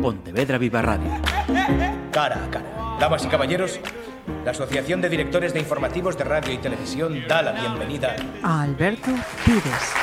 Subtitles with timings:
[0.00, 1.10] Pontevedra Viva Radio.
[2.10, 2.96] Cara a cara.
[2.98, 3.80] Damas y caballeros,
[4.44, 9.10] la Asociación de Directores de Informativos de Radio y Televisión da la bienvenida a Alberto
[9.44, 9.94] Pires.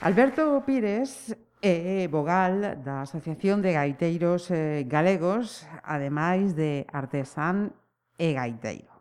[0.00, 7.72] Alberto Pires é vogal da Asociación de Gaiteiros eh, Galegos, ademais de artesán
[8.18, 8.95] e gaiteiro.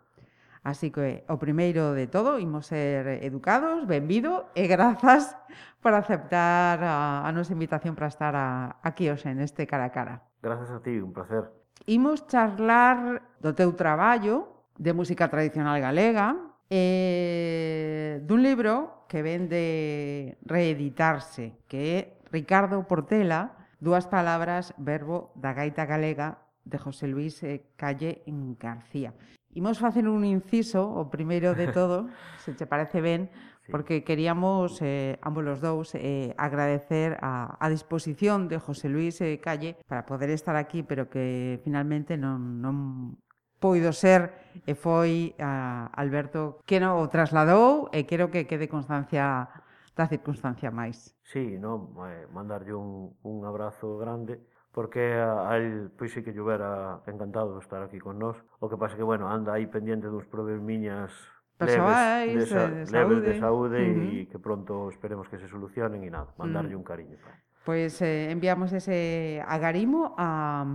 [0.66, 5.38] Así que o primeiro de todo, imos ser educados, benvido e grazas
[5.78, 10.16] por aceptar a, a nosa invitación para estar a, aquí hoxe neste cara a cara.
[10.42, 11.46] Grazas a ti, un placer.
[11.86, 16.34] Imos charlar do teu traballo de música tradicional galega
[16.66, 22.00] e dun libro que ven de reeditarse, que é
[22.34, 23.54] Ricardo Portela,
[23.86, 29.14] Dúas palabras, verbo da gaita galega de José Luis eh, Calle en García.
[29.56, 32.12] Imos facer un inciso, o primeiro de todo,
[32.44, 33.32] se che parece ben,
[33.64, 33.72] sí.
[33.72, 39.40] porque queríamos eh, ambos os dous eh, agradecer a, a disposición de José Luis eh,
[39.40, 43.16] Calle para poder estar aquí, pero que finalmente non, non
[43.64, 44.36] poido ser
[44.68, 49.48] e foi a Alberto que non o trasladou e quero que quede constancia
[49.96, 51.16] da circunstancia máis.
[51.24, 54.44] Sí, no, eh, mandarlle un, un abrazo grande
[54.76, 58.36] porque a él pois sí que lle hubera encantado estar aquí con nós.
[58.60, 62.84] O que pasa que, bueno, anda aí pendiente duns problemiñas miñas leves, de, sa, de
[62.84, 64.20] saúde, leves de saúde uh -huh.
[64.20, 66.84] e que pronto esperemos que se solucionen e nada, mandarlle uh mm.
[66.84, 66.84] -huh.
[66.84, 67.16] un cariño.
[67.64, 70.68] Pois eh, enviamos ese agarimo a,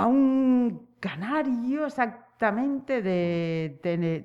[0.00, 3.76] a un canario exactamente de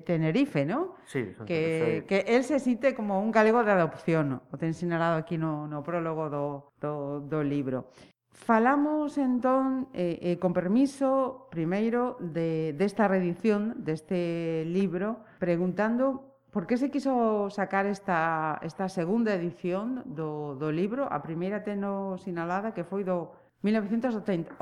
[0.08, 0.96] Tenerife, ¿no?
[1.04, 5.36] Sí, que, que él se sinte como un galego de adopción, o te ensinalado aquí
[5.36, 7.92] no, no prólogo do, do, do libro.
[8.36, 16.76] Falamos entón, eh, eh, con permiso, primeiro, de, desta redición deste libro, preguntando por que
[16.76, 21.08] se quiso sacar esta, esta segunda edición do, do libro.
[21.08, 23.32] A primeira teno sinalada que foi do
[23.64, 24.60] 1988.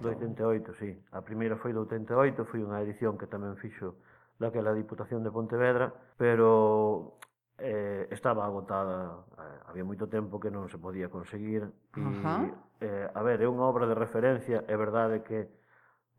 [0.00, 0.96] 88, sí.
[1.12, 4.00] A primeira foi do 88, foi unha edición que tamén fixo
[4.40, 7.20] daquela Diputación de Pontevedra, pero
[7.60, 12.48] eh, estaba agotada, eh, había moito tempo que non se podía conseguir e Ajá.
[12.80, 15.48] eh, a ver, é unha obra de referencia, é verdade que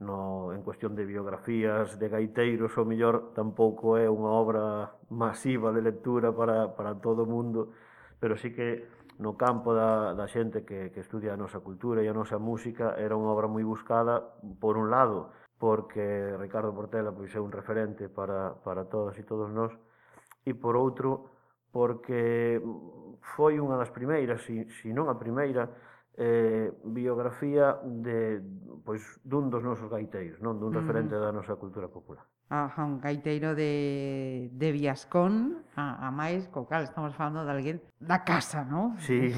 [0.02, 5.82] no en cuestión de biografías de gaiteiros ou mellor tampouco é unha obra masiva de
[5.86, 7.74] lectura para, para todo o mundo,
[8.18, 8.86] pero sí que
[9.22, 12.98] no campo da, da xente que, que estudia a nosa cultura e a nosa música
[12.98, 14.22] era unha obra moi buscada
[14.58, 15.30] por un lado
[15.62, 19.70] porque Ricardo Portela pois é un referente para, para todas e todos nós,
[20.46, 21.30] e por outro
[21.72, 22.60] porque
[23.38, 25.72] foi unha das primeiras, si, si non a primeira,
[26.20, 28.44] eh, biografía de,
[28.84, 30.78] pois, dun dos nosos gaiteiros, non dun mm.
[30.84, 31.22] referente mm.
[31.24, 32.28] da nosa cultura popular.
[32.52, 37.78] Ajá, un gaiteiro de, de Viascón, a, a máis, co cal estamos falando de alguén
[37.96, 39.00] da casa, non?
[39.00, 39.32] Sí.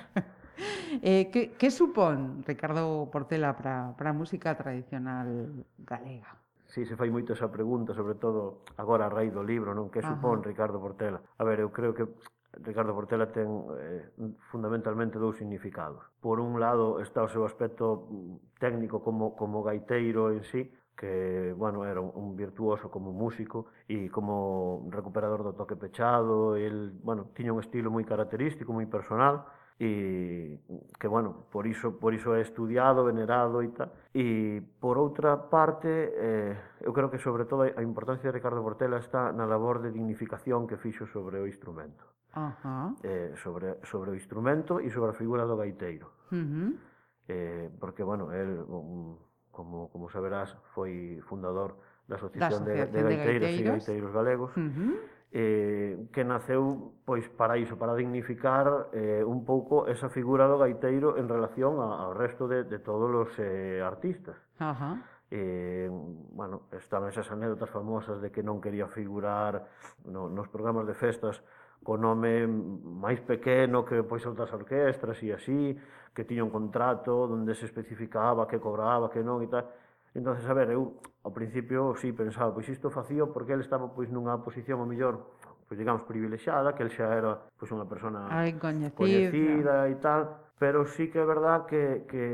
[1.04, 5.52] eh, que, que supón, Ricardo Portela, para a música tradicional
[5.84, 6.39] galega?
[6.70, 9.90] si se fai moito esa pregunta, sobre todo agora a raíz do libro, non?
[9.90, 10.14] Que Ajá.
[10.14, 11.18] supón Ricardo Portela?
[11.38, 12.06] A ver, eu creo que
[12.62, 13.46] Ricardo Portela ten
[13.78, 14.10] eh,
[14.50, 16.02] fundamentalmente dous significados.
[16.22, 21.54] Por un lado está o seu aspecto mm, técnico como, como gaiteiro en sí, que,
[21.56, 27.32] bueno, era un, un virtuoso como músico e como recuperador do toque pechado, el, bueno,
[27.32, 29.46] tiña un estilo moi característico, moi personal,
[29.80, 30.60] e
[31.00, 33.88] que, bueno, por iso, por iso é estudiado, venerado e tal.
[34.12, 36.52] E, por outra parte, eh,
[36.84, 40.68] eu creo que, sobre todo, a importancia de Ricardo Portela está na labor de dignificación
[40.68, 42.04] que fixo sobre o instrumento.
[42.36, 42.88] Uh -huh.
[43.02, 46.12] eh, sobre, sobre o instrumento e sobre a figura do gaiteiro.
[46.28, 46.70] Uh -huh.
[47.32, 49.16] eh, porque, bueno, el, um,
[49.48, 53.64] como, como saberás, foi fundador da Asociación, da Asociación de, de, de Gaiteiros, gaiteiros.
[53.64, 59.46] e Gaiteiros Galegos, uh -huh eh, que naceu pois para iso, para dignificar eh, un
[59.46, 63.78] pouco esa figura do gaiteiro en relación a, ao resto de, de todos os eh,
[63.78, 64.34] artistas.
[64.58, 64.98] Ajá.
[65.30, 65.86] Eh,
[66.34, 69.70] bueno, están esas anécdotas famosas de que non quería figurar
[70.10, 71.38] no, nos programas de festas
[71.86, 75.78] co nome máis pequeno que pois outras orquestras e así,
[76.12, 79.64] que tiña un contrato onde se especificaba que cobraba, que non e tal
[80.14, 83.92] Entonces, a ver, eu ao principio si sí, pensaba, pois isto facía porque ele estaba
[83.92, 85.36] pois nunha posición o mellor
[85.68, 90.82] pois digamos privilexiada, que el xa era pois unha persona Ay, coñecida e tal, pero
[90.88, 92.24] sí que é verdad que que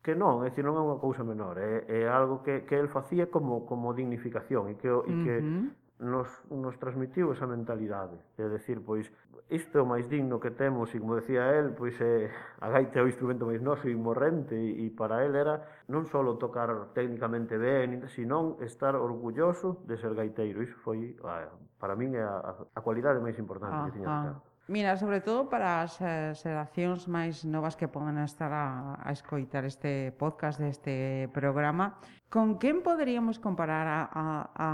[0.00, 2.86] que non, é dicir, non é unha cousa menor, é, é algo que, que el
[2.86, 5.66] facía como como dignificación e que e que uh -huh.
[6.00, 9.10] nos nos transmitiu esa mentalidade, é dicir, pois
[9.48, 12.66] isto é o máis digno que temos e como decía el, pois eh, é, a
[12.66, 16.90] gaita é o instrumento máis noso e morrente e para el era non só tocar
[16.98, 20.66] técnicamente ben, senón estar orgulloso de ser gaiteiro.
[20.66, 21.46] Iso foi, a,
[21.78, 24.34] para min, é a, a cualidade máis importante que tiña.
[24.66, 29.62] Mira, sobre todo para as eh, xeracións máis novas que poden estar a, a escoitar
[29.62, 34.24] este podcast deste programa, con quen poderíamos comparar a, a,
[34.58, 34.68] a,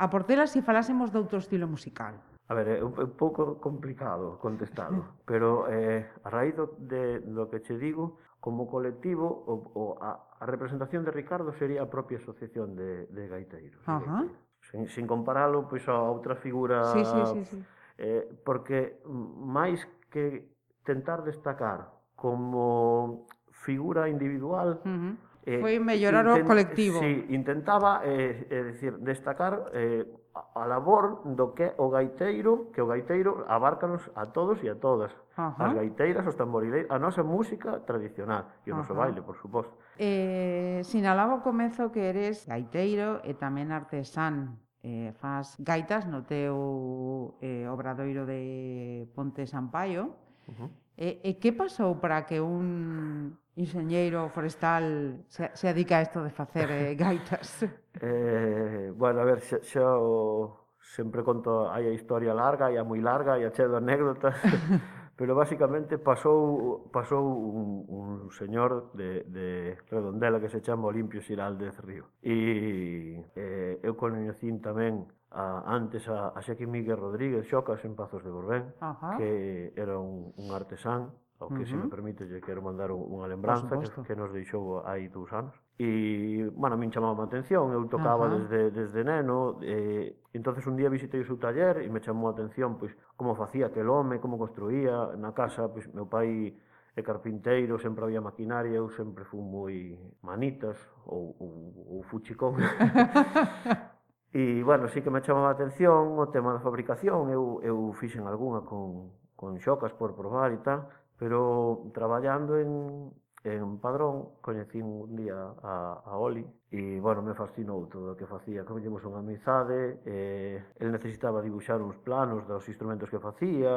[0.00, 2.16] a Portela se falásemos de outro estilo musical?
[2.48, 7.60] A ver, é un pouco complicado contestado, pero eh, a raíz do, de, do que
[7.60, 12.72] che digo, como colectivo, o, o, a, a representación de Ricardo sería a propia asociación
[12.72, 13.84] de, de gaiteiros.
[13.84, 14.24] Ajá.
[14.24, 14.32] De,
[14.64, 16.88] sin, sin comparalo, pois, a outra figura...
[16.96, 17.58] Sí, sí, sí, sí.
[18.00, 20.48] Eh, porque máis que
[20.88, 23.28] tentar destacar como
[23.60, 24.80] figura individual...
[24.88, 25.14] Uh -huh.
[25.44, 27.00] Eh, Foi mellorar o colectivo.
[27.04, 29.68] Sí, intentaba, eh, eh, decir, destacar...
[29.76, 30.08] Eh,
[30.54, 35.10] a labor do que o gaiteiro, que o gaiteiro abárcanos a todos e a todas.
[35.36, 35.66] Ajá.
[35.66, 39.06] As gaiteiras, os tamborileiros, a nosa música tradicional e o noso Ajá.
[39.06, 39.72] baile, por suposto.
[39.98, 44.58] Eh, sinalaba o comezo que eres gaiteiro e tamén artesán.
[44.82, 50.14] Eh, faz gaitas no teu eh, obradoiro de Ponte Sampaio.
[50.46, 50.70] Uh -huh.
[50.98, 56.22] E, eh, e que pasou para que un enxeñeiro forestal se, se adica a isto
[56.22, 57.62] de facer eh, gaitas?
[58.00, 62.84] Eh, bueno, a ver, xa, xa o, sempre conto, hai a historia larga, e a
[62.84, 64.38] moi larga, e a cheo de anécdotas,
[65.18, 71.74] pero basicamente pasou, pasou un, un señor de, de Redondela que se chama Olimpio Xiraldez
[71.82, 72.06] Río.
[72.22, 78.22] E eh, eu coñecín tamén a, antes a, a Xequi Miguel Rodríguez Xocas en Pazos
[78.22, 79.18] de Borbén, Ajá.
[79.18, 81.70] que era un, un artesán, ao que, uh -huh.
[81.70, 85.54] se me permite, lle quero mandar unha lembranza que, que nos deixou hai dous anos.
[85.78, 88.50] E, bueno, a min chamaba a atención, eu tocaba uh -huh.
[88.50, 92.34] desde, desde neno, e, entonces un día visitei o seu taller e me chamou a
[92.34, 96.50] atención pois, como facía aquel home, como construía na casa, pois, meu pai
[96.98, 100.74] é carpinteiro, sempre había maquinaria, eu sempre fui moi manitas
[101.06, 101.54] ou, ou,
[101.94, 102.58] ou fuchicón.
[104.34, 108.26] e, bueno, sí que me chamaba a atención o tema da fabricación, eu, eu fixen
[108.26, 113.14] algunha con, con xocas por probar e tal, pero traballando en,
[113.48, 118.28] En Padrón coñecín un día a, a Oli e, bueno, me fascinou todo o que
[118.28, 118.60] facía.
[118.68, 123.72] Comellemos unha amizade, eh, el necesitaba dibuxar uns planos dos instrumentos que facía,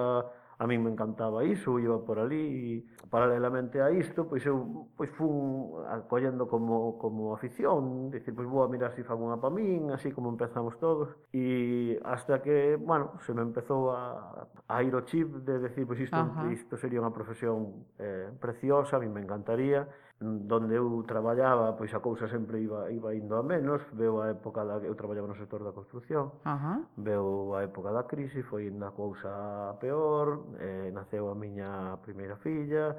[0.61, 5.09] a min me encantaba iso, iba por ali, e paralelamente a isto, pois eu pois
[5.17, 9.89] fun acollendo como, como afición, dicir, pois vou a mirar se fan unha pa min,
[9.89, 15.01] así como empezamos todos, e hasta que, bueno, se me empezou a, a ir o
[15.01, 16.45] chip de decir, pois isto, Ajá.
[16.53, 19.89] isto sería unha profesión eh, preciosa, a min me encantaría,
[20.21, 24.63] donde eu traballaba, pois a cousa sempre iba, iba indo a menos, veo a época
[24.63, 26.85] da eu traballaba no sector da construción, Ajá.
[26.97, 32.37] veo veu a época da crise, foi na cousa peor, eh, naceu a miña primeira
[32.37, 32.95] filla,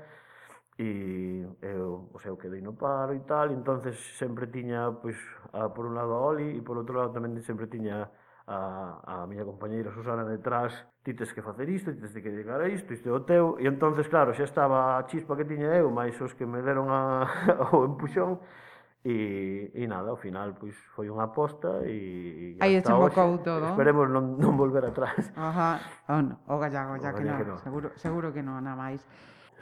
[0.78, 5.16] e eu, o seu quedei no paro e tal, entonces sempre tiña, pois,
[5.52, 8.10] a, por un lado a Oli e por outro lado tamén sempre tiña
[8.46, 12.62] a, a miña compañeira Susana detrás ti tes que facer isto, ti tes que llegar
[12.62, 15.74] a isto, isto é o teu, e entonces claro, xa estaba a chispa que tiña
[15.74, 17.26] eu, máis os que me deron a,
[17.74, 18.38] o empuxón,
[19.04, 23.74] e, e nada, ao final pois foi unha aposta e, e Aí hasta hoxe, todo.
[23.74, 25.26] esperemos non, non volver atrás.
[25.34, 27.58] Ajá, o, no, o gallago, ya que, no, que non.
[27.58, 29.02] seguro, seguro que non, nada máis.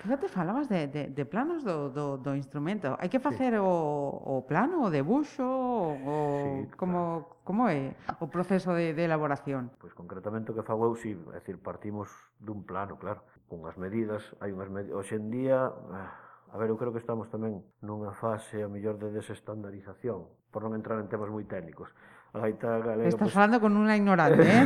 [0.00, 2.97] Fíjate, falabas de, de, de planos do, do, do instrumento.
[2.97, 3.61] Hai que facer sí.
[3.61, 6.17] o, o plano, o debuxo, o,
[6.64, 7.44] sí, como, claro.
[7.44, 9.69] como é o proceso de, de elaboración?
[9.76, 12.08] Pois pues, concretamente o que fago eu, sí, é dicir, partimos
[12.41, 13.20] dun plano, claro.
[13.52, 14.97] Unhas medidas, hai unhas medidas.
[14.97, 16.17] Hoxe en día, ah,
[16.49, 20.72] a ver, eu creo que estamos tamén nunha fase, a mellor, de desestandarización, por non
[20.72, 21.93] entrar en temas moi técnicos.
[22.32, 23.13] A gaita galega...
[23.13, 23.36] Estás pues...
[23.36, 24.65] falando con unha ignorante, eh?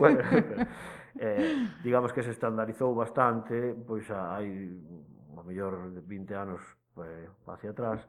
[0.00, 0.24] bueno,
[1.18, 4.48] eh, digamos que se estandarizou bastante, pois a, hai
[5.36, 6.60] a mellor de 20 anos
[6.94, 8.02] pues, hacia atrás,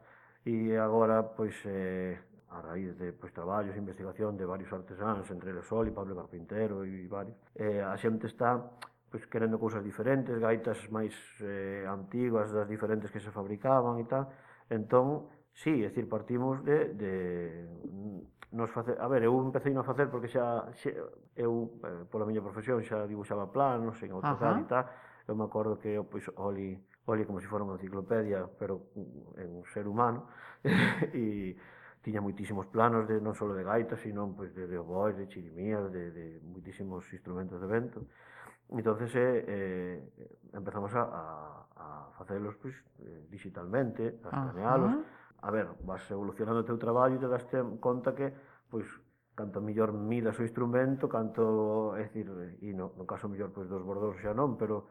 [0.46, 2.18] e agora, pois, eh,
[2.50, 6.14] a raíz de pois, traballos e investigación de varios artesáns, entre eles Sol e Pablo
[6.14, 8.62] Carpintero e varios, eh, a xente está
[9.10, 14.30] pois, querendo cousas diferentes, gaitas máis eh, antigas das diferentes que se fabricaban e tal,
[14.70, 17.12] entón, sí, é decir, partimos de, de
[18.56, 20.90] nos facer, a ver, eu empecé a facer porque xa, xa
[21.36, 24.84] eu eh, pola miña profesión xa dibuixaba planos en AutoCAD e tal.
[25.28, 29.44] Eu me acordo que eu pois oli, oli como se fora unha enciclopedia, pero mm,
[29.44, 30.32] en un ser humano
[31.12, 31.52] e
[32.00, 35.92] tiña moitísimos planos de non só de gaitas, sino pois de, de oboes, de chirimías,
[35.92, 38.08] de, de moitísimos instrumentos de vento.
[38.72, 39.96] Entonces eh, eh,
[40.56, 41.26] empezamos a, a,
[41.76, 41.86] a
[42.16, 45.04] facelos pois, eh, digitalmente, a escanealos,
[45.42, 48.32] a ver, vas evolucionando o teu traballo e te daste conta que,
[48.70, 48.86] pois,
[49.36, 52.26] canto mellor midas o instrumento, canto, é dicir,
[52.64, 54.88] e no, no caso mellor pois, dos bordos xa non, pero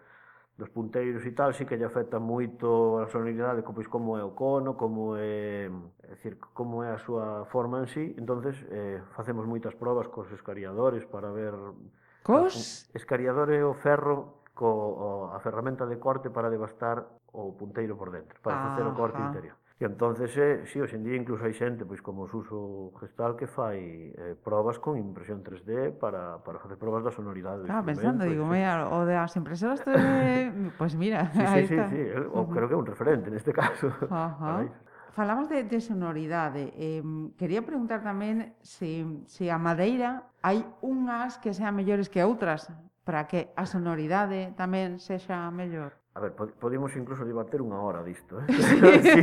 [0.55, 4.23] dos punteiros e tal, sí que lle afecta moito a sonoridade, como, pois, como é
[4.23, 8.15] o cono, como é, é dicir, como é a súa forma en sí.
[8.15, 11.51] entonces eh, facemos moitas probas cos escariadores para ver...
[12.23, 12.87] Cos?
[12.95, 17.03] Escariador é o ferro co, o, a ferramenta de corte para devastar
[17.35, 19.27] o punteiro por dentro, para ah, facer o corte ajá.
[19.27, 19.57] interior.
[19.75, 24.07] E entonces, eh, si, sí, día incluso hai xente, pois como Suso Gestal, que fai
[24.15, 28.47] eh, probas con impresión 3D para, para facer probas da sonoridade do Estaba pensando, digo,
[28.47, 28.55] sí.
[28.55, 31.91] mira, o das impresoras 3D, pois pues mira, sí, sí, aí sí, está.
[31.91, 32.23] Sí, sí.
[32.31, 33.91] O, creo que é un referente neste caso.
[34.07, 34.63] Ajá.
[35.11, 36.71] Falamos de, de sonoridade.
[36.79, 37.03] Eh,
[37.35, 42.71] quería preguntar tamén se, se a madeira hai unhas que sean mellores que outras
[43.03, 45.99] para que a sonoridade tamén sexa mellor?
[46.15, 48.47] A ver, podemos incluso debater unha hora disto, eh?
[48.47, 48.79] Sí.
[49.03, 49.21] sí,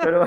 [0.00, 0.24] pero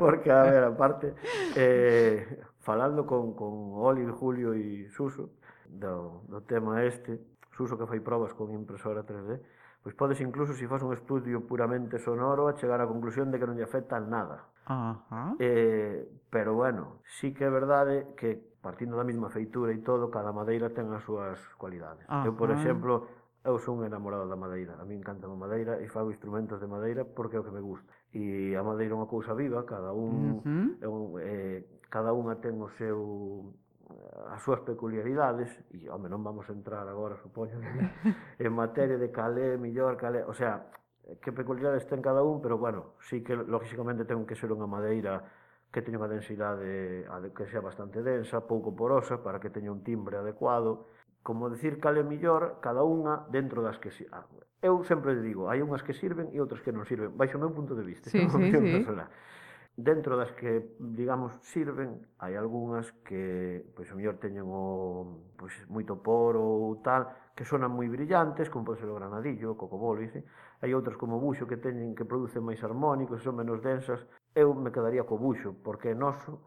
[0.00, 1.12] porque, a ver, aparte,
[1.52, 5.36] eh, falando con, con Oli, Julio e Suso
[5.68, 7.20] do, do tema este,
[7.52, 11.44] Suso que fai probas con impresora 3D, pois podes incluso, se fas faz un estudio
[11.44, 14.48] puramente sonoro, a chegar á conclusión de que non lle afecta nada.
[14.64, 15.36] Uh -huh.
[15.44, 20.32] eh, pero bueno, sí que é verdade que partindo da mesma feitura e todo, cada
[20.32, 22.08] madeira ten as súas cualidades.
[22.08, 22.26] Uh -huh.
[22.26, 25.84] Eu, por exemplo, Eu son un enamorado da madeira, a mí encanta a madeira e
[25.92, 27.92] fago instrumentos de madeira porque é o que me gusta.
[28.16, 30.68] E a madeira é unha cousa viva, cada un, uh -huh.
[30.80, 31.60] é un eh,
[31.92, 33.52] cada unha ten o seu
[34.32, 37.60] as súas peculiaridades e, home, non vamos entrar agora, supoño,
[38.40, 40.72] en materia de calé, mellor, calé, o sea,
[41.20, 45.20] que peculiaridades ten cada un, pero, bueno, sí que, lógicamente, ten que ser unha madeira
[45.68, 47.02] que teña unha densidade
[47.34, 50.86] que sea bastante densa, pouco porosa, para que teña un timbre adecuado,
[51.24, 54.04] como decir cal é millor cada unha dentro das que si...
[54.12, 54.28] Ah,
[54.60, 57.50] eu sempre digo, hai unhas que sirven e outras que non sirven, baixo o meu
[57.50, 58.12] punto de vista.
[58.12, 58.84] Sí, sí, sí.
[58.84, 59.08] Personal.
[59.74, 65.98] Dentro das que, digamos, sirven, hai algunhas que, pois, o mellor teñen o, pois, moito
[65.98, 70.12] poro ou tal, que sonan moi brillantes, como pode ser o granadillo, o cocobolo, e,
[70.12, 70.22] eh,
[70.62, 74.04] hai outras como o buxo que teñen que producen máis armónicos, son menos densas,
[74.34, 76.42] eu me quedaría co buxo, porque é noso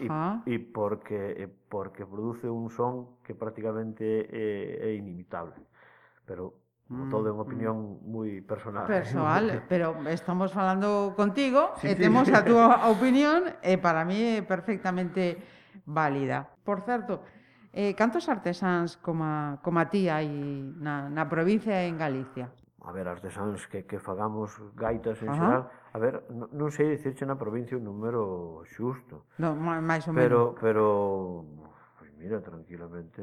[0.00, 0.08] e,
[0.48, 5.60] e porque, e porque produce un son que prácticamente é, é inimitable.
[6.24, 7.48] Pero Como todo é unha mm, mm.
[7.50, 7.76] opinión
[8.06, 8.86] moi personal.
[8.86, 14.46] Personal, pero estamos falando contigo sí, e temos a túa opinión e para mí é
[14.46, 15.42] perfectamente
[15.82, 16.46] válida.
[16.62, 17.26] Por certo,
[17.74, 20.30] eh, cantos artesáns como, como a ti hai
[20.78, 22.54] na, na provincia en Galicia?
[22.86, 27.26] a ver, artesáns que, que fagamos gaitas en xeral, a ver, non, non sei dicirche
[27.26, 29.26] na provincia un número xusto.
[29.42, 30.22] No, máis ou menos.
[30.22, 30.84] Pero, pero,
[31.98, 33.18] pues mira, tranquilamente,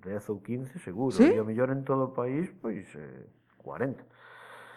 [0.00, 1.12] 10 ou 15 seguro.
[1.12, 1.28] ¿Sí?
[1.28, 3.28] E o mellor en todo o país, pois, eh,
[3.60, 4.00] 40.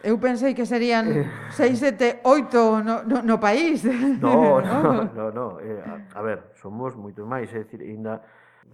[0.03, 1.07] Eu pensei que serían
[1.55, 3.87] 6, 7, 8 no, no, no país.
[4.19, 5.47] No, no, no, no.
[5.63, 8.19] Eh, a, a ver, somos moitos máis, é dicir, ainda,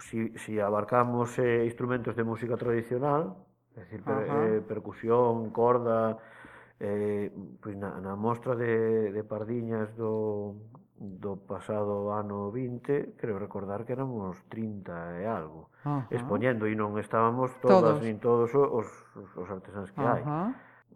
[0.02, 6.18] si, si abarcamos eh, instrumentos de música tradicional, Es decir, per, eh, percusión, corda,
[6.80, 10.54] eh, pois na, na mostra de, de pardiñas do,
[11.02, 16.06] do pasado ano 20, creo recordar que éramos 30 e algo, Ajá.
[16.14, 18.06] expoñendo, e non estábamos todas, todos.
[18.06, 18.88] nin todos os,
[19.18, 20.22] os artesáns que Ajá.
[20.22, 20.24] hai.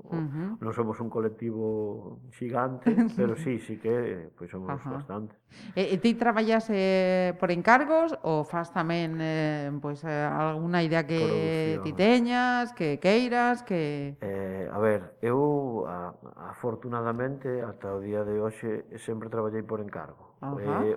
[0.03, 0.49] Uh -huh.
[0.61, 5.33] Non somos un colectivo xigante, pero sí, sí que pois somos uh bastante.
[5.73, 10.85] E, e ti traballas eh, por encargos ou faz tamén eh, pois pues, eh, alguna
[10.85, 11.83] idea que Producción.
[11.83, 16.13] ti teñas, que queiras, que Eh, a ver, eu a,
[16.53, 20.37] afortunadamente ata o día de hoxe sempre traballei por encargo.
[20.45, 20.81] Uh -huh.
[20.85, 20.95] Eh,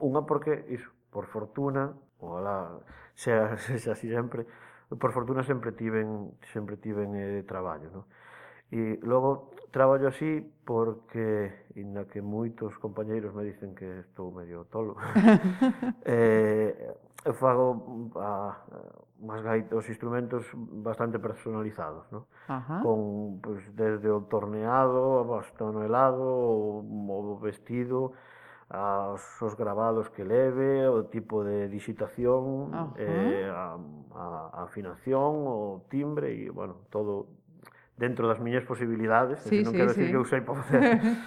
[0.00, 2.80] unha porque iso, por fortuna, ola,
[3.14, 4.48] sea, sea así sempre,
[4.96, 8.04] por fortuna sempre tiven sempre tiven eh, traballo, non?
[8.70, 14.96] E logo traballo así porque, inda que moitos compañeiros me dicen que estou medio tolo,
[16.04, 16.76] eh,
[17.24, 22.28] eu fago ah, a, umas gaitas, os instrumentos bastante personalizados, ¿no?
[22.46, 22.80] Ajá.
[22.80, 28.12] con pues, desde o torneado, hasta o helado, o, o vestido,
[28.68, 32.92] aos os gravados que leve, o tipo de digitación, Ajá.
[32.96, 33.80] eh, a,
[34.14, 37.37] a, a afinación, o timbre, e, bueno, todo
[37.98, 40.00] dentro das miñas posibilidades, sí, non sí, quero sí.
[40.00, 40.80] decir que eu sei para facer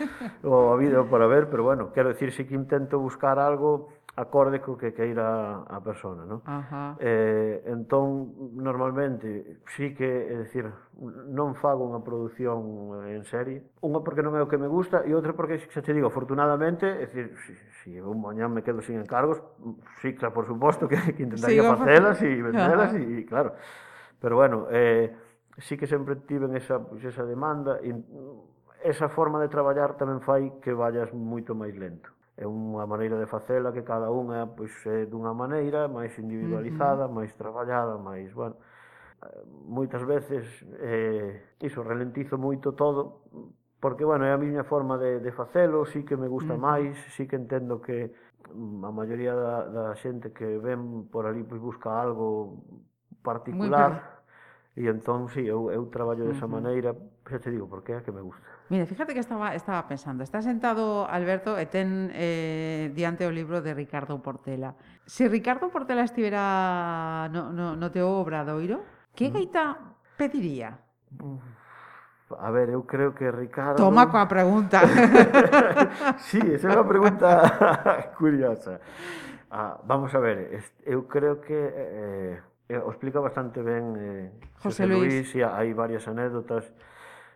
[0.48, 4.75] o vídeo para ver, pero bueno, quero decir si que intento buscar algo acorde co
[4.75, 6.44] que queira a persona, non?
[6.44, 7.00] Ajá.
[7.00, 10.68] Eh, entón, normalmente, sí que, é dicir,
[11.32, 15.16] non fago unha produción en serie, unha porque non é o que me gusta e
[15.16, 19.00] outra porque, xa te digo, afortunadamente, é dicir, si, si un mañá me quedo sin
[19.00, 19.40] encargos,
[20.04, 23.56] sí, claro, por suposto que, que intentaría facelas e vendelas e, claro.
[24.20, 25.10] Pero bueno, eh,
[25.58, 27.91] sí que sempre tiven esa, esa demanda e
[28.84, 32.10] esa forma de traballar tamén fai que vayas moito máis lento
[32.41, 37.10] é unha maneira de facela que cada unha pois, é dunha maneira máis individualizada, uh
[37.10, 37.17] -huh.
[37.22, 38.58] máis traballada, máis, bueno,
[39.70, 40.50] moitas veces
[40.81, 43.29] eh, iso ralentizo moito todo
[43.81, 46.67] porque, bueno, é a miña forma de, de facelo, sí que me gusta uh -huh.
[46.70, 48.13] máis, sí que entendo que
[48.50, 52.58] a maioría da, da xente que ven por ali pois busca algo
[53.22, 54.11] particular,
[54.72, 56.56] E entón, sí, eu, eu traballo desa uh -huh.
[56.63, 56.96] maneira,
[57.28, 58.40] xa te digo, porque é que me gusta.
[58.72, 63.60] Mira, fíjate que estaba, estaba pensando, está sentado Alberto e ten eh, diante o libro
[63.60, 64.80] de Ricardo Portela.
[65.04, 68.80] Se Ricardo Portela estivera no, no, no teu obradoiro,
[69.12, 69.75] que gaita
[70.16, 70.80] pediría?
[72.32, 73.75] A ver, eu creo que Ricardo...
[73.75, 74.80] Toma coa pregunta.
[76.32, 77.28] sí, esa é unha pregunta
[78.16, 78.80] curiosa.
[79.51, 81.60] Ah, vamos a ver, eu creo que...
[81.60, 84.32] Eh, eh, o explica bastante ben eh,
[84.63, 86.72] José, José Luis, Luis e hai varias anécdotas.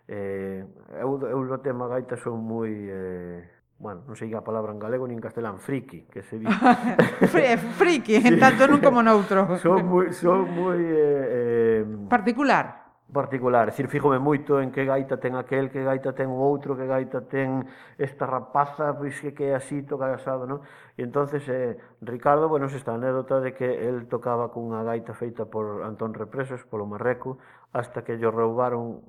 [0.07, 0.63] Eh,
[1.03, 2.71] eu, eu do tema gaita son moi...
[2.71, 3.43] Eh,
[3.75, 6.47] bueno, non sei a palabra en galego nin en castelán, friki, que se di.
[7.35, 9.59] Eh, friki, en tanto nun como noutro.
[9.59, 10.79] Son moi, son moi...
[10.79, 12.84] Eh, eh, Particular
[13.15, 13.63] particular.
[13.67, 16.83] é dicir, fíjome moito en que gaita ten aquel, que gaita ten o outro, que
[16.83, 17.63] gaita ten
[17.95, 20.59] esta rapaza, pois que, que é así, toca asado, non?
[20.99, 25.87] E entonces eh, Ricardo, bueno, esta anécdota de que el tocaba cunha gaita feita por
[25.87, 27.39] Antón Represos, polo Marreco,
[27.71, 28.99] hasta que lle roubaron,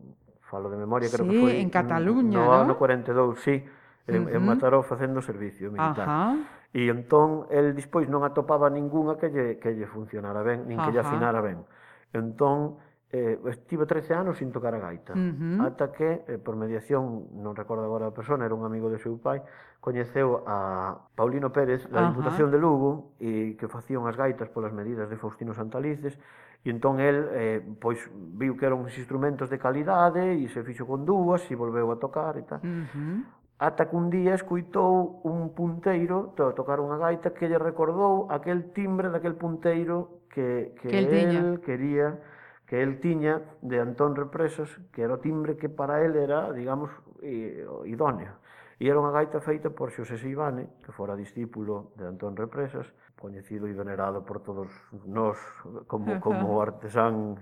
[0.46, 1.52] falo de memoria, creo sí, que foi...
[1.58, 2.70] en Cataluña, no, no?
[2.70, 3.58] no 42, sí,
[4.06, 4.36] en, uh -huh.
[4.38, 6.06] en Mataró facendo servicio militar.
[6.06, 6.54] Ajá.
[6.70, 10.86] E entón, el despois non atopaba ningunha que lle, que lle funcionara ben, nin Ajá.
[10.86, 11.64] que lle afinara ben.
[12.12, 12.76] Entón,
[13.12, 15.62] Eh, estive 13 anos sin tocar a gaita, uh -huh.
[15.62, 19.14] ata que, eh, por mediación, non recordo agora a persona, era un amigo do seu
[19.14, 19.38] pai,
[19.78, 22.10] coñeceu a Paulino Pérez, da uh -huh.
[22.10, 26.18] Diputación de Lugo, e que facían as gaitas polas medidas de Faustino Santalices,
[26.66, 30.82] e entón el eh, pois viu que eran uns instrumentos de calidade e se fixo
[30.82, 32.58] con dúas e volveu a tocar e tal.
[32.58, 33.18] Uh -huh.
[33.62, 38.74] Ata que un día escuitou un punteiro to tocar unha gaita que lle recordou aquel
[38.74, 42.18] timbre daquel punteiro que, que, que el, el quería
[42.66, 46.90] que el tiña de Antón Represas, que era o timbre que para él era, digamos,
[47.22, 48.42] idóneo.
[48.76, 52.84] E era unha gaita feita por Xosé Seivane, que fora discípulo de Antón Represas,
[53.16, 54.68] coñecido e venerado por todos
[55.08, 55.40] nós
[55.88, 57.40] como, como artesán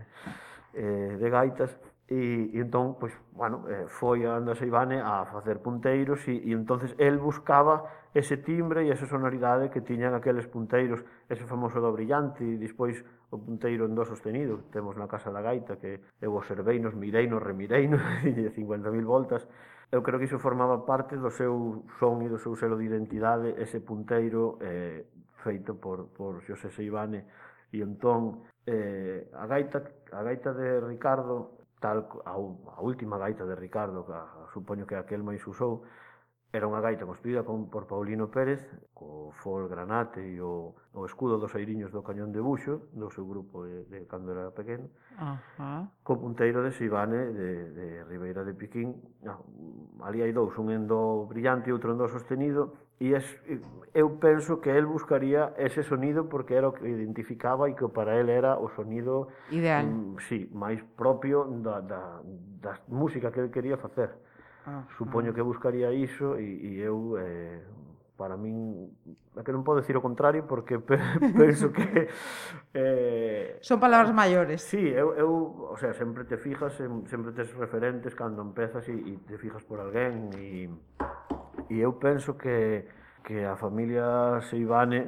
[0.70, 1.74] eh, de gaitas,
[2.04, 6.52] E, e entón, pois, bueno, eh, foi a Anda Seivane a facer punteiros e, e
[6.52, 11.00] entonces el buscaba ese timbre e esa sonoridade que tiñan aqueles punteiros,
[11.32, 13.00] ese famoso do brillante e despois
[13.32, 16.92] o punteiro en do sostenido que temos na Casa da Gaita que eu observei nos,
[16.92, 19.48] mirei nos, remirei nos, e 50.000 voltas.
[19.88, 23.56] Eu creo que iso formaba parte do seu son e do seu selo de identidade,
[23.56, 25.08] ese punteiro eh,
[25.40, 27.24] feito por, por Xosé Seivane.
[27.72, 29.80] E entón, eh, a gaita,
[30.12, 34.96] a gaita de Ricardo tal a, a última gaita de Ricardo, que a, supoño que
[34.96, 35.84] aquel máis usou,
[36.48, 38.62] era unha gaita construída con, por Paulino Pérez,
[38.96, 43.26] co fol granate e o, o escudo dos airiños do cañón de Buxo, do seu
[43.28, 45.90] grupo de, de cando era pequeno, Ajá.
[46.00, 48.96] co punteiro de Sibane de, de Ribeira de Piquín.
[49.26, 49.36] Ah,
[50.08, 53.26] ali hai dous, un en do brillante e outro en do sostenido, E es,
[53.90, 58.14] eu penso que el buscaría ese sonido porque era o que identificaba e que para
[58.22, 59.82] el era o sonido ideal.
[59.82, 62.22] Mm, sí, máis propio da, da,
[62.62, 64.14] da música que el quería facer.
[64.64, 65.34] Ah, Supoño ah.
[65.34, 67.66] que buscaría iso e, e eu eh,
[68.14, 68.94] para min
[69.34, 70.94] é que non podo decir o contrario porque pe,
[71.34, 72.06] penso que
[72.70, 74.62] eh, son palabras maiores.
[74.62, 75.30] Sí, eu, eu,
[75.74, 76.78] o sea, sempre te fijas,
[77.10, 80.70] sempre tes referentes cando empezas e, e te fijas por alguén e
[81.70, 82.84] E eu penso que
[83.24, 85.00] que a familia Seivane,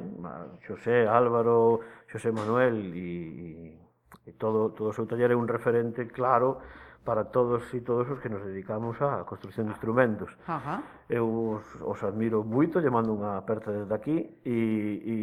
[0.65, 3.77] Xosé, Álvaro, Xosé Manuel e,
[4.25, 6.57] e todo, todo o seu taller é un referente claro
[7.05, 10.33] para todos e todos os que nos dedicamos á construcción de instrumentos.
[10.49, 10.81] Ajá.
[11.07, 14.57] Eu os, os admiro moito, lle mando unha aperta desde aquí e,
[15.05, 15.15] e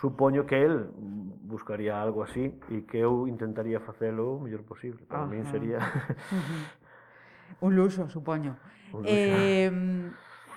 [0.00, 0.88] supoño que el
[1.46, 5.04] buscaría algo así e que eu intentaría facelo o mellor posible.
[5.04, 5.30] Para Ajá.
[5.30, 5.78] min sería...
[7.64, 8.56] un luxo, supoño.
[8.90, 9.14] Un luxo.
[9.14, 9.70] Eh,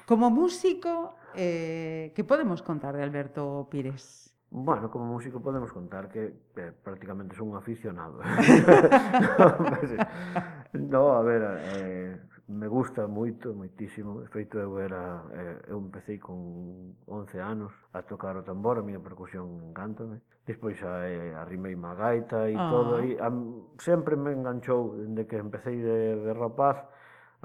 [0.10, 4.34] Como músico, eh, que podemos contar de Alberto Pires?
[4.50, 8.18] Bueno, como músico podemos contar que eh, prácticamente son un aficionado.
[10.74, 14.26] no, a ver, eh, me gusta moito, moitísimo.
[14.34, 18.98] Feito eu era, eh, eu empecé con 11 anos a tocar o tambor, a miña
[18.98, 20.26] percusión encántame.
[20.42, 22.66] Despois a, eh, arrimei má gaita e ah.
[22.74, 22.98] todo.
[23.06, 23.30] E, a,
[23.78, 26.82] sempre me enganchou, dende que empecé de, de rapaz,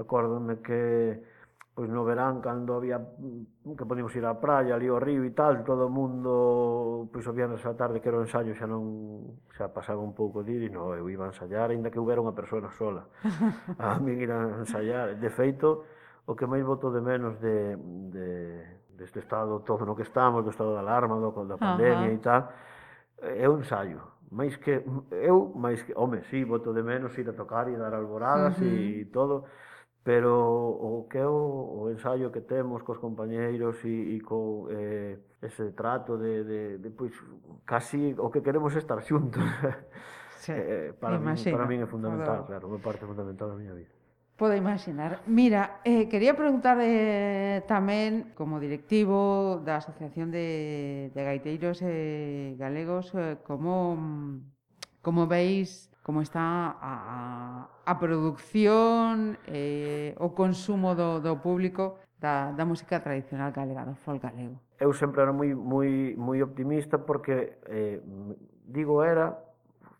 [0.00, 1.33] acórdome que
[1.74, 5.34] pois no verán cando había mm, que podíamos ir á praia, ali ao río e
[5.34, 9.74] tal, todo o mundo pois o viernes tarde que era o ensaio xa non xa
[9.74, 12.32] pasaba un pouco de ir e non, eu iba a ensayar, aínda que houbera unha
[12.32, 13.10] persoa sola.
[13.82, 15.82] A min ir a ensayar, de feito,
[16.30, 17.74] o que máis voto de menos de,
[18.14, 18.26] de
[18.94, 22.18] deste estado todo no que estamos, do estado de alarma, do da pandemia uh -huh.
[22.18, 22.42] e tal,
[23.18, 27.28] é un ensaio máis que eu, máis que, home, si, sí, voto de menos ir
[27.30, 29.02] a tocar e dar alboradas uh -huh.
[29.02, 29.44] e todo,
[30.04, 35.16] pero o que é o, o ensaio que temos cos compañeiros e, e co eh,
[35.40, 37.16] ese trato de, de, de pois,
[37.64, 39.40] casi o que queremos estar xuntos
[40.44, 42.48] sí, eh, eh para, imagino, min, para min é fundamental, Podo...
[42.52, 43.92] claro, é parte fundamental da miña vida.
[44.36, 45.22] Podo imaginar.
[45.30, 53.14] Mira, eh, quería preguntar eh, tamén, como directivo da Asociación de, de Gaiteiros eh, Galegos,
[53.14, 53.96] eh, como,
[55.00, 61.96] como veis como está a, a, a produción e eh, o consumo do, do público
[62.20, 64.60] da, da música tradicional galega, do folk galego.
[64.76, 68.04] Eu sempre era moi, moi, moi optimista porque, eh,
[68.68, 69.32] digo era,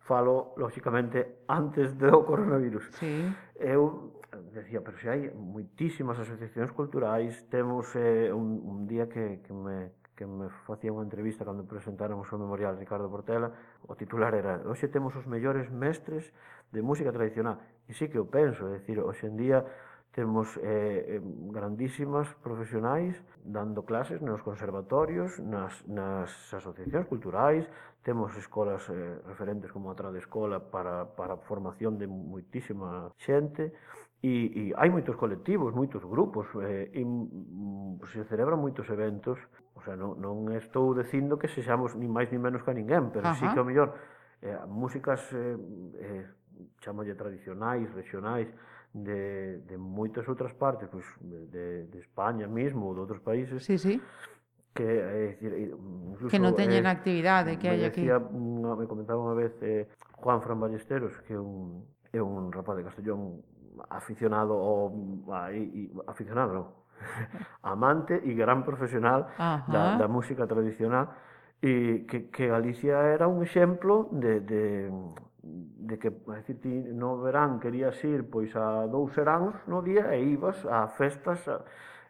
[0.05, 2.85] falo, lógicamente, antes do coronavirus.
[3.01, 3.33] Sí.
[3.57, 4.21] Eu
[4.53, 10.04] decía, pero se hai moitísimas asociacións culturais, temos eh, un, un día que, que me
[10.15, 13.51] que me facía unha entrevista cando presentáramos o memorial Ricardo Portela,
[13.87, 16.31] o titular era Oxe temos os mellores mestres
[16.71, 17.59] de música tradicional.
[17.91, 19.67] E sí que o penso, é dicir, hoxe en día
[20.15, 27.67] temos eh, eh, grandísimas profesionais dando clases nos conservatorios, nas, nas asociacións culturais,
[28.07, 33.75] temos escolas eh, referentes como a Trade Escola para, para formación de moitísima xente,
[34.25, 39.37] E, e hai moitos colectivos, moitos grupos, eh, mm, e, se celebran moitos eventos,
[39.77, 43.13] o sea, non, non estou dicindo que sexamos ni máis ni menos que a ninguén,
[43.13, 43.37] pero Ajá.
[43.37, 43.93] sí que ao mellor
[44.41, 45.61] eh, músicas eh,
[46.01, 46.25] eh,
[46.81, 48.49] chamolle tradicionais, regionais,
[48.97, 53.77] de, de moitas outras partes, pois, pues, de, de España mesmo, de outros países, sí,
[53.77, 54.01] sí.
[54.73, 58.09] que, eh, decir, eh, incluso, que non teñen eh, actividade que hai aquí.
[58.09, 59.85] Unha, mm, me comentaba unha vez eh,
[60.17, 63.43] Juan Fran Ballesteros, que un, é un rapaz de Castellón
[63.91, 64.93] aficionado o
[65.51, 66.67] e, aficionado non,
[67.63, 69.67] amante e gran profesional Ajá.
[69.67, 71.11] da, da música tradicional
[71.63, 74.93] e que, que Galicia era un exemplo de, de,
[75.43, 80.13] de que a decir, ti no verán querías ir pois a dous seráns no día
[80.15, 81.65] e ibas a festas a,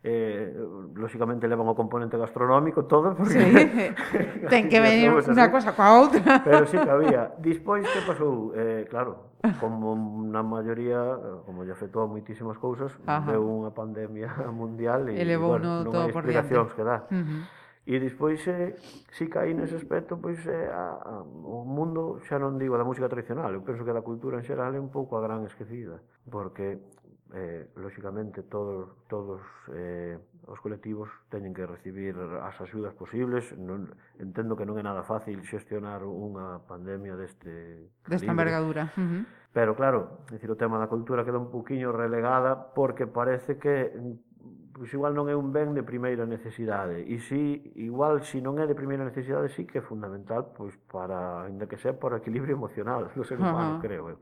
[0.04, 0.52] eh,
[0.94, 4.46] lógicamente levan o componente gastronómico todo porque sí.
[4.52, 8.84] ten que venir unha cosa coa outra pero sí que había dispois que pasou eh,
[8.92, 9.96] claro como
[10.28, 11.00] na maioría
[11.48, 13.32] como lle afectou a moitísimas cousas Ajá.
[13.32, 17.64] deu unha pandemia mundial e, e bueno, non hai explicacións que dar uh -huh.
[17.84, 18.72] E despois eh,
[19.12, 23.12] si caí nese aspecto, pois eh, a, a, o mundo xa non digo da música
[23.12, 26.80] tradicional, eu penso que da cultura en xeral é un pouco a gran esquecida, porque
[27.34, 29.40] eh, lóxicamente todos, todos
[29.74, 33.90] eh, os colectivos teñen que recibir as axudas posibles non,
[34.22, 38.30] entendo que non é nada fácil xestionar unha pandemia deste desta calibre.
[38.30, 39.22] envergadura uh -huh.
[39.50, 43.90] pero claro, decir, o tema da cultura queda un poquinho relegada porque parece que
[44.70, 48.66] pois igual non é un ben de primeira necesidade e si, igual si non é
[48.70, 52.54] de primeira necesidade si sí que é fundamental pois para, ainda que sea por equilibrio
[52.54, 53.82] emocional do ser humano, uh -huh.
[53.82, 54.18] creo eu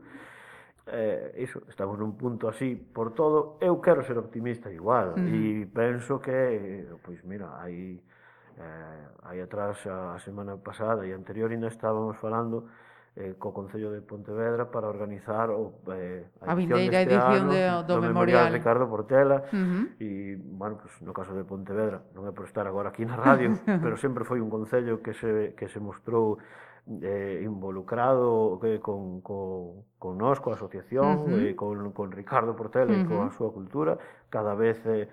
[0.87, 5.27] eh, iso, estamos nun punto así por todo, eu quero ser optimista igual, mm.
[5.31, 8.03] e penso que, pois mira, hai,
[8.59, 12.67] eh, aí atrás a, a semana pasada e anterior ainda estábamos falando
[13.15, 17.65] eh, co Concello de Pontevedra para organizar o, eh, a, vindeira este edición ano, de,
[17.85, 19.85] do, do Memorial Ricardo Portela uh -huh.
[20.01, 23.53] e, bueno, pues, no caso de Pontevedra non é por estar agora aquí na radio
[23.85, 26.41] pero sempre foi un concello que se, que se mostrou
[26.87, 31.51] eh, involucrado eh, con, con, con nos, coa asociación, uh -huh.
[31.51, 33.07] eh, con, con Ricardo Portela uh -huh.
[33.07, 35.07] e coa súa cultura, cada vez eh,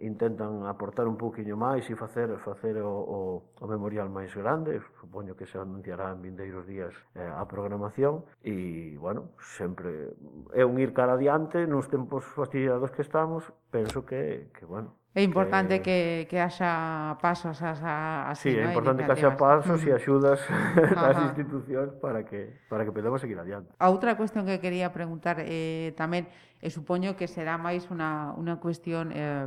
[0.00, 3.18] intentan aportar un pouquiño máis e facer facer o, o,
[3.56, 8.96] o memorial máis grande, supoño que se anunciará en vindeiros días eh, a programación e,
[9.00, 10.12] bueno, sempre
[10.52, 15.22] é un ir cara adiante nos tempos fastidiados que estamos, penso que, que bueno, É
[15.22, 18.74] importante que, que, haxa pasos a, así, Sí, é ¿no?
[18.74, 20.42] importante que haxa pasos e axudas
[20.74, 23.70] das institucións para que para que podamos seguir adiante.
[23.78, 26.26] A outra cuestión que quería preguntar eh, tamén,
[26.58, 29.46] e supoño que será máis unha, unha cuestión eh,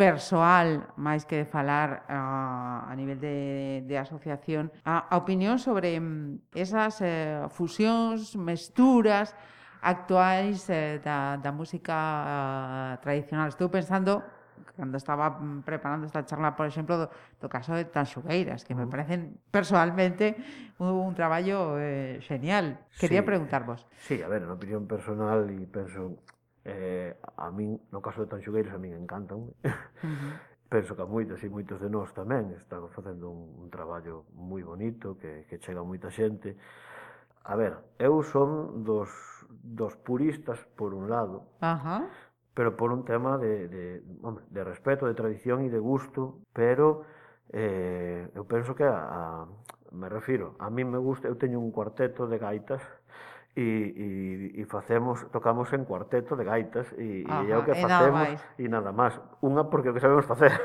[0.00, 5.92] persoal máis que de falar a, a nivel de, de asociación, a, a opinión sobre
[6.00, 9.36] mm, esas eh, fusións, mesturas
[9.84, 13.52] actuais eh, da, da música eh, tradicional.
[13.52, 14.24] Estou pensando
[14.76, 17.06] cando estaba mm, preparando esta charla, por exemplo, do,
[17.40, 20.36] do caso de Tanxugueiras, que me parecen personalmente
[20.78, 22.80] un, un traballo eh, genial.
[22.98, 23.86] Quería sí, preguntarvos.
[24.04, 26.20] Sí, a ver, na opinión personal e penso
[26.64, 29.50] eh, a min, no caso de Tanxugueiras, a min encantan.
[30.04, 30.36] Uh -huh.
[30.68, 34.60] penso que a moitos e moitos de nós tamén están facendo un, un traballo moi
[34.60, 36.52] bonito que, que chega a moita xente.
[37.48, 39.08] A ver, eu son dos,
[39.48, 41.48] dos puristas por un lado.
[41.64, 42.02] Ajá.
[42.02, 42.25] Uh -huh
[42.56, 47.04] pero por un tema de, de, hombre, de respeto, de tradición e de gusto, pero
[47.52, 49.20] eh, eu penso que a, a,
[49.92, 52.80] me refiro, a mí me gusta, eu teño un cuarteto de gaitas
[53.52, 57.76] e, e, e facemos, tocamos en cuarteto de gaitas e, Ajá, e é o que
[57.76, 59.20] facemos e nada máis.
[59.44, 60.56] Unha porque é o que sabemos facer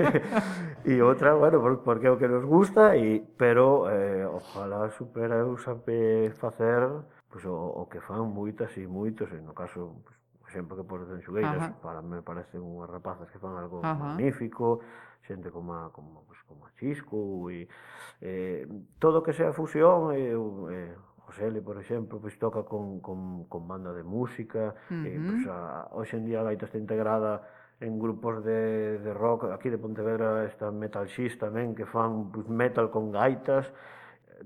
[0.84, 5.56] e outra, bueno, porque é o que nos gusta e, pero eh, ojalá supera eu
[5.56, 6.92] saber facer
[7.32, 10.19] pues, o, o que fan moitas e moitos, e no caso pues,
[10.50, 14.18] por exemplo, que por Xugueiras, para me parecen unhas rapazas que fan algo Ajá.
[14.18, 14.82] magnífico,
[15.22, 17.70] xente como a, como, pues, como a Chisco, e,
[18.18, 18.66] eh,
[18.98, 23.62] todo que sea fusión, eh, eh, Joseli, por exemplo, pois pues, toca con, con, con
[23.70, 25.06] banda de música, uh -huh.
[25.06, 27.46] eh, pues, a, hoxe en día a gaita está integrada
[27.78, 32.50] en grupos de, de rock, aquí de Pontevedra está Metal X tamén, que fan pues,
[32.50, 33.70] metal con gaitas,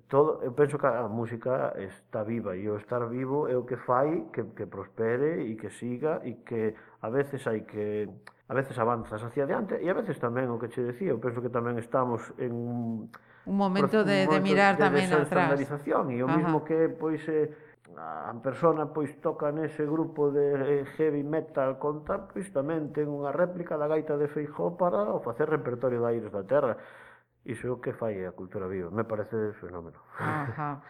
[0.08, 3.76] todo, eu penso que a música está viva e o estar vivo é o que
[3.76, 8.08] fai que, que prospere e que siga e que a veces hai que
[8.48, 11.40] a veces avanzas hacia adiante e a veces tamén o que che decía, eu penso
[11.40, 13.08] que tamén estamos en un,
[13.46, 15.56] un momento de, un momento de mirar de tamén atrás.
[15.56, 16.36] E o Ajá.
[16.36, 17.54] mismo que pois eh,
[17.96, 23.30] a persona pois toca nese grupo de eh, heavy metal contra, pois tamén ten unha
[23.30, 26.74] réplica da gaita de Feijó para o facer repertorio de Aires da Terra
[27.44, 28.90] iso que fai a cultura viva.
[28.90, 30.00] Me parece fenómeno.
[30.18, 30.82] Ajá.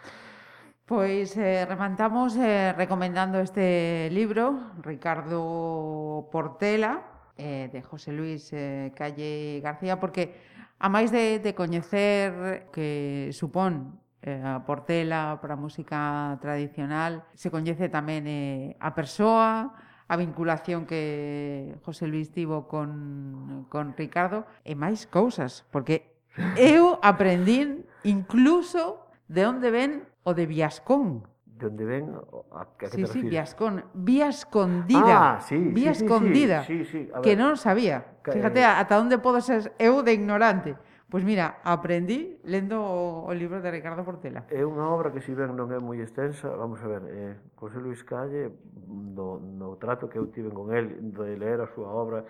[0.85, 7.03] Pois eh, remantamos eh, recomendando este libro, Ricardo Portela,
[7.37, 10.37] eh, de José Luis eh, Calle García, porque
[10.79, 17.49] a máis de, de coñecer que supón eh, a Portela para a música tradicional, se
[17.49, 19.73] coñece tamén eh, a persoa,
[20.05, 26.14] a vinculación que José Luis tivo con, con Ricardo e máis cousas, porque
[26.57, 31.27] Eu aprendín incluso de onde ven o de Viascón.
[31.47, 33.31] De onde ven a, a que sí, te sí, refires?
[33.31, 35.39] Viascón, vía escondida.
[35.39, 37.21] Ah, sí, vía sí, escondida, sí, sí, sí, sí.
[37.23, 38.19] que non sabía.
[38.27, 38.67] Que, Fíjate eh...
[38.67, 40.75] ata onde podo ser eu de ignorante.
[41.15, 44.51] Pois pues mira, aprendí lendo o, o libro de Ricardo Portela.
[44.51, 47.79] É unha obra que si ben non é moi extensa, vamos a ver, eh, José
[47.79, 48.51] Luis Calle,
[48.91, 52.27] no, no trato que eu tiven con el, de ler a súa obra,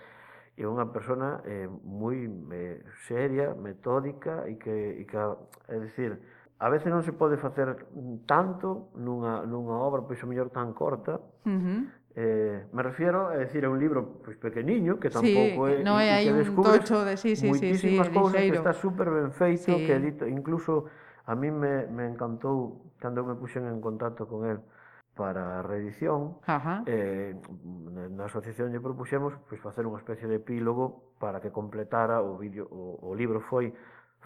[0.55, 6.15] é unha persona eh, moi eh, seria, metódica e que, e que é dicir,
[6.59, 7.75] a veces non se pode facer
[8.23, 11.81] tanto nunha, nunha obra, pois o mellor tan corta, uh -huh.
[12.17, 15.83] Eh, me refiero a decir a un libro pois pues, pequeniño que tampouco sí, é
[15.83, 19.11] no é, que descubres tocho de, sí, sí, muitísimas sí, sí, cousas que está super
[19.11, 19.83] ben feito sí.
[19.83, 20.87] que edito, incluso
[21.27, 24.63] a mí me, me encantou cando me puxen en contacto con el
[25.15, 26.83] para a reedición Ajá.
[26.85, 27.33] eh,
[28.11, 32.67] na asociación lle propuxemos pois, facer unha especie de epílogo para que completara o vídeo
[32.67, 33.71] o, o libro foi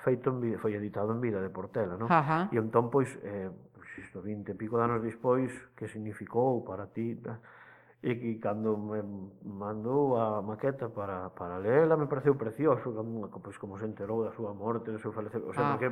[0.02, 2.10] feito en vida, foi editado en vida de Portela non?
[2.10, 2.50] Ajá.
[2.50, 6.90] e entón pois, eh, pois isto 20 e pico de anos despois que significou para
[6.90, 7.22] ti
[8.02, 9.04] e que cando me
[9.44, 14.32] mandou a maqueta para, para leela me pareceu precioso como, pois, como se enterou da
[14.32, 15.72] súa morte do seu falecer o sea, Ajá.
[15.78, 15.92] porque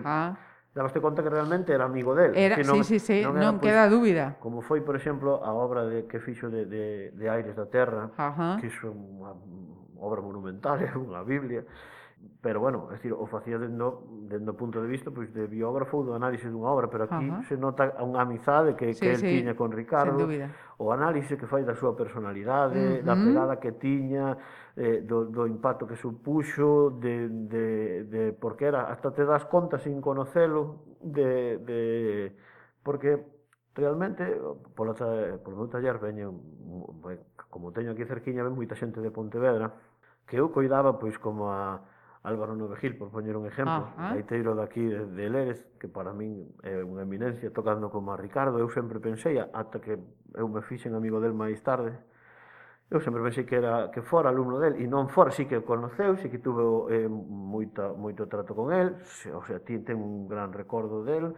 [0.78, 2.38] dabaste conta que realmente era amigo del.
[2.38, 4.38] Era, que non, sí, sí, sí, non, era, non pois, queda dúbida.
[4.38, 8.14] Como foi, por exemplo, a obra de que fixo de, de, de Aires da Terra,
[8.14, 8.62] Ajá.
[8.62, 9.34] que é unha
[9.98, 11.66] obra monumental, é unha Biblia,
[12.42, 16.14] pero bueno, é dicir, o facía dendo, dendo punto de vista pois, de biógrafo do
[16.14, 17.44] análise dunha obra, pero aquí Ajá.
[17.44, 19.28] se nota unha amizade que, sí, que el sí.
[19.42, 20.30] tiña con Ricardo,
[20.78, 23.06] o análise que fai da súa personalidade, uh -huh.
[23.06, 24.38] da pegada que tiña,
[24.78, 27.66] eh, do, do impacto que supuxo, de, de,
[28.06, 31.80] de porque era, hasta te das conta sin conocelo, de, de
[32.86, 33.18] porque
[33.74, 34.24] realmente
[34.78, 34.94] polo,
[35.44, 36.38] polo meu taller veño,
[37.50, 39.74] como teño aquí cerquiña, ven moita xente de Pontevedra,
[40.30, 41.97] que eu coidaba pois como a
[42.28, 44.12] Álvaro Novegil, por poñer un exemplo, Ajá.
[44.20, 48.60] gaiteiro daqui de, de Leres, que para min é unha eminencia tocando como a Ricardo,
[48.60, 49.96] eu sempre pensei, ata que
[50.36, 51.96] eu me fixen amigo del máis tarde,
[52.92, 55.58] eu sempre pensei que era que fora alumno del, e non fora, si sí que
[55.60, 59.64] o conoceu, si sí que tuve eh, moita, moito trato con el, se, o sea,
[59.64, 61.32] ti ten un gran recordo del,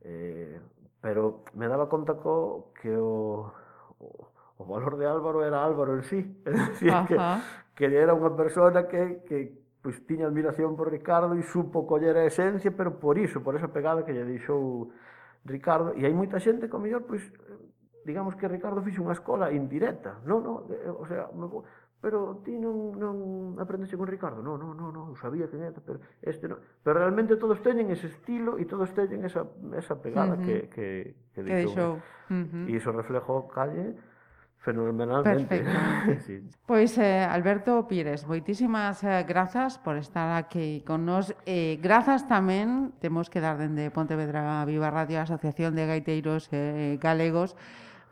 [0.00, 0.56] eh,
[1.04, 3.52] pero me daba conta co, que o,
[4.00, 7.16] o o valor de Álvaro era Álvaro en sí, é dicir, que,
[7.74, 12.24] que era unha persona que, que, pois tiña admiración por Ricardo e supo coller a
[12.24, 14.94] esencia, pero por iso, por esa pegada que lle deixou
[15.44, 15.92] Ricardo.
[15.98, 17.20] E hai moita xente que, ao mellor, pois,
[18.06, 20.22] digamos que Ricardo fixo unha escola indirecta.
[20.22, 21.50] Non, non, eh, eh, o sea, me,
[21.98, 23.14] pero ti non, non
[23.58, 24.38] aprendeste con Ricardo.
[24.38, 26.62] Non, non, non, non, eu sabía que era, pero este non.
[26.86, 30.46] Pero realmente todos teñen ese estilo e todos teñen esa, esa pegada uh -huh.
[30.46, 30.86] que, que,
[31.34, 31.98] que, que deixou.
[32.30, 32.70] Uh -huh.
[32.70, 33.98] E iso reflejou Calle
[34.62, 35.62] fenomenalmente.
[35.62, 36.22] Perfecto.
[36.26, 36.40] sí.
[36.66, 41.34] Pois, eh, Alberto Pires, moitísimas eh, grazas por estar aquí con nos.
[41.44, 46.96] Eh, grazas tamén, temos que dar dende Pontevedra Viva Radio, a Asociación de Gaiteiros eh,
[47.02, 47.58] Galegos,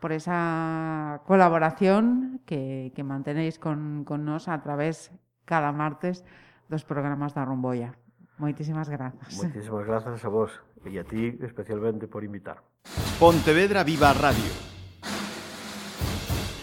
[0.03, 5.15] por esa colaboración que, que mantenéis con, con nos a través
[5.47, 6.27] cada martes
[6.67, 7.95] dos programas da Rumboia.
[8.43, 9.39] Moitísimas grazas.
[9.39, 10.51] Moitísimas grazas a vos
[10.83, 12.65] e a ti especialmente por invitar.
[13.21, 14.70] Pontevedra Viva Radio